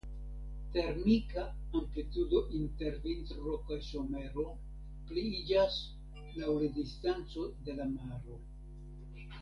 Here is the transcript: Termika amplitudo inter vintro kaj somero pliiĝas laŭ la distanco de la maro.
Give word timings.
Termika 0.75 1.43
amplitudo 1.79 2.41
inter 2.59 2.97
vintro 3.03 3.53
kaj 3.67 3.77
somero 3.91 4.47
pliiĝas 5.11 5.79
laŭ 6.41 6.53
la 6.65 6.75
distanco 6.81 7.49
de 7.69 7.81
la 7.83 7.91
maro. 7.97 8.41